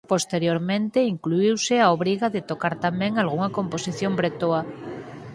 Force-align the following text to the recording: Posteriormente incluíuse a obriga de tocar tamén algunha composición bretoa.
Posteriormente 0.13 1.09
incluíuse 1.13 1.75
a 1.79 1.87
obriga 1.97 2.27
de 2.35 2.41
tocar 2.51 2.73
tamén 2.85 3.13
algunha 3.15 3.53
composición 3.57 4.11
bretoa. 4.19 4.61